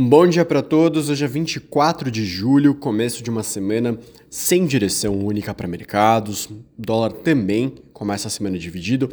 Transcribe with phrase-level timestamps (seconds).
[0.00, 1.10] Bom dia para todos.
[1.10, 3.98] Hoje é 24 de julho, começo de uma semana
[4.30, 6.46] sem direção única para mercados.
[6.46, 9.10] O dólar também começa a semana dividido.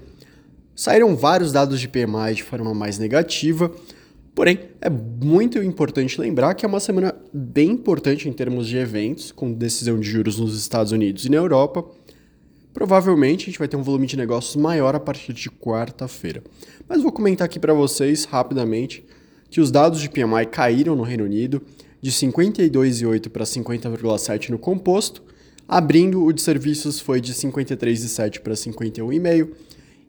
[0.76, 3.72] Saíram vários dados de PMI de forma mais negativa,
[4.36, 9.32] porém é muito importante lembrar que é uma semana bem importante em termos de eventos,
[9.32, 11.84] com decisão de juros nos Estados Unidos e na Europa.
[12.72, 16.44] Provavelmente a gente vai ter um volume de negócios maior a partir de quarta-feira.
[16.88, 19.04] Mas vou comentar aqui para vocês rapidamente
[19.56, 21.62] que os dados de PMI caíram no Reino Unido
[22.02, 25.24] de 52,8 para 50,7 no composto,
[25.66, 29.52] abrindo o de serviços foi de 53,7 para 51,5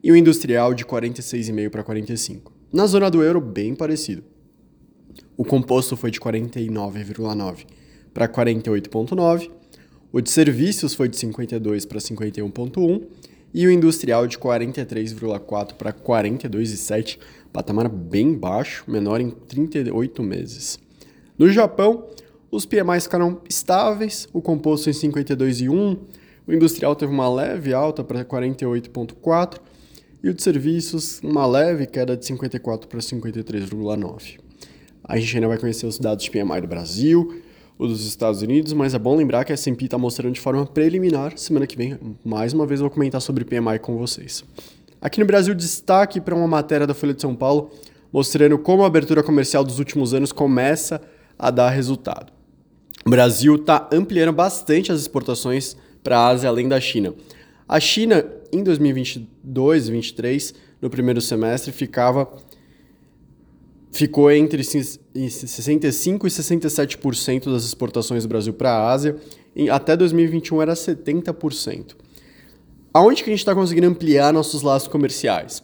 [0.03, 2.51] e o industrial de 46,5 para 45.
[2.73, 4.21] Na zona do euro, bem parecido.
[5.37, 7.67] O composto foi de 49,9
[8.13, 9.49] para 48,9,
[10.11, 13.01] o de serviços foi de 52 para 51,1
[13.53, 17.17] e o industrial de 43,4 para 42,7
[17.51, 20.79] patamar bem baixo, menor em 38 meses.
[21.37, 22.05] No Japão,
[22.51, 25.97] os PMIs ficaram estáveis, o composto em 52,1,
[26.47, 29.59] o industrial teve uma leve alta para 48,4
[30.23, 34.39] e o de serviços uma leve queda de 54 para 53,9.
[35.03, 37.41] A gente ainda vai conhecer os dados de PMI do Brasil,
[37.77, 40.65] o dos Estados Unidos, mas é bom lembrar que a S&P está mostrando de forma
[40.65, 41.37] preliminar.
[41.37, 44.43] Semana que vem, mais uma vez, vou comentar sobre PMI com vocês.
[44.99, 47.71] Aqui no Brasil, destaque para uma matéria da Folha de São Paulo
[48.11, 51.01] mostrando como a abertura comercial dos últimos anos começa
[51.37, 52.31] a dar resultado.
[53.05, 57.13] O Brasil está ampliando bastante as exportações para a Ásia além da China.
[57.67, 62.27] A China, em 2022 2023, no primeiro semestre, ficava
[63.91, 64.63] ficou entre
[65.25, 69.15] 65% e 67% das exportações do Brasil para a Ásia,
[69.55, 71.95] e até 2021 era 70%.
[72.93, 75.63] Aonde que a gente está conseguindo ampliar nossos laços comerciais?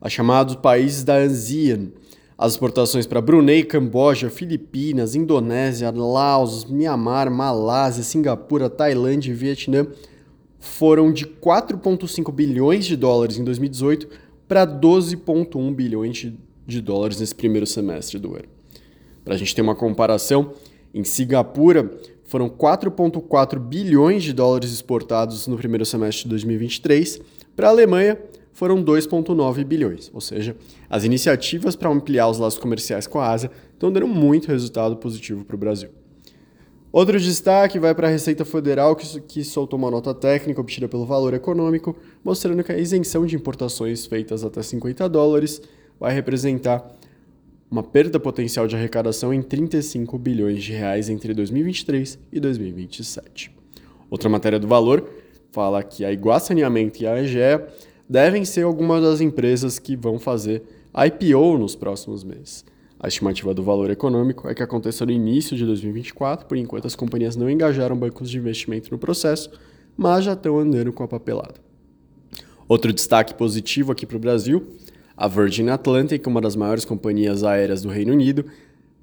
[0.00, 1.88] A chamados países da ASEAN,
[2.38, 9.86] as exportações para Brunei, Camboja, Filipinas, Indonésia, Laos, Myanmar, Malásia, Singapura, Tailândia e Vietnã
[10.58, 14.08] foram de 4,5 bilhões de dólares em 2018
[14.46, 16.32] para 12,1 bilhões
[16.66, 18.59] de dólares nesse primeiro semestre do ano.
[19.24, 20.52] Para a gente ter uma comparação,
[20.92, 21.90] em Singapura
[22.24, 27.20] foram 4,4 bilhões de dólares exportados no primeiro semestre de 2023.
[27.56, 28.18] Para a Alemanha,
[28.52, 30.10] foram 2,9 bilhões.
[30.12, 30.56] Ou seja,
[30.88, 35.44] as iniciativas para ampliar os laços comerciais com a Ásia estão dando muito resultado positivo
[35.44, 35.90] para o Brasil.
[36.92, 41.32] Outro destaque vai para a Receita Federal, que, soltou uma nota técnica obtida pelo valor
[41.34, 45.62] econômico, mostrando que a isenção de importações feitas até 50 dólares
[46.00, 46.84] vai representar
[47.70, 53.54] uma perda potencial de arrecadação em 35 bilhões de reais entre 2023 e 2027.
[54.10, 55.08] Outra matéria do valor
[55.52, 57.60] fala que a Iguá Saneamento e a AGE
[58.08, 62.64] devem ser algumas das empresas que vão fazer IPO nos próximos meses.
[62.98, 66.96] A estimativa do valor econômico é que aconteça no início de 2024, por enquanto as
[66.96, 69.48] companhias não engajaram bancos de investimento no processo,
[69.96, 71.54] mas já estão andando com a papelada.
[72.68, 74.66] Outro destaque positivo aqui para o Brasil
[75.20, 78.46] a Virgin Atlantic, uma das maiores companhias aéreas do Reino Unido,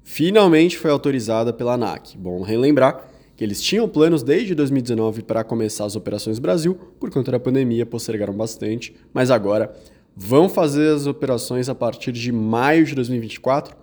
[0.02, 2.18] finalmente foi autorizada pela ANAC.
[2.18, 7.30] Bom relembrar que eles tinham planos desde 2019 para começar as operações Brasil, por conta
[7.30, 9.72] da pandemia postergaram bastante, mas agora
[10.16, 13.76] vão fazer as operações a partir de maio de 2024,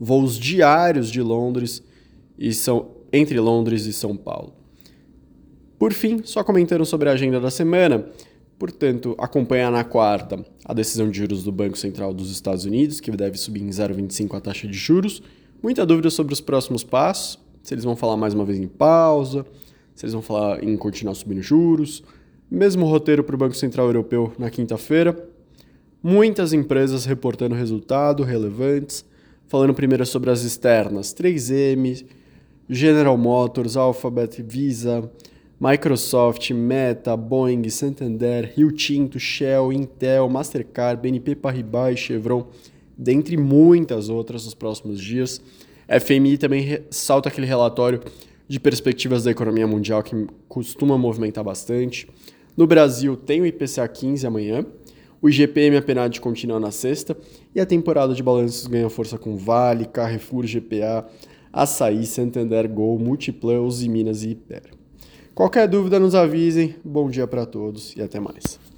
[0.00, 1.82] voos diários de Londres
[2.38, 4.54] e são entre Londres e São Paulo.
[5.78, 8.06] Por fim, só comentando sobre a agenda da semana,
[8.62, 13.10] Portanto, acompanhar na quarta a decisão de juros do Banco Central dos Estados Unidos, que
[13.10, 15.20] deve subir em 0,25 a taxa de juros.
[15.60, 19.44] Muita dúvida sobre os próximos passos, se eles vão falar mais uma vez em pausa,
[19.96, 22.04] se eles vão falar em continuar subindo juros.
[22.48, 25.28] Mesmo roteiro para o Banco Central Europeu na quinta-feira.
[26.00, 29.04] Muitas empresas reportando resultado relevantes,
[29.48, 32.06] falando primeiro sobre as externas, 3M,
[32.70, 35.10] General Motors, Alphabet, Visa,
[35.62, 42.48] Microsoft, Meta, Boeing, Santander, Rio Tinto, Shell, Intel, Mastercard, BNP Paribas e Chevron,
[42.98, 45.40] dentre muitas outras nos próximos dias.
[45.86, 48.00] FMI também salta aquele relatório
[48.48, 52.08] de perspectivas da economia mundial que costuma movimentar bastante.
[52.56, 54.66] No Brasil tem o IPCA 15 amanhã,
[55.20, 57.16] o IGPM apenado continua na sexta
[57.54, 61.06] e a temporada de balanços ganha força com Vale, Carrefour, GPA,
[61.52, 64.81] Açaí, Santander, Gol, Multiplan, Uzi Minas e Hiper.
[65.34, 66.74] Qualquer dúvida nos avisem.
[66.84, 68.62] Bom dia para todos e até mais.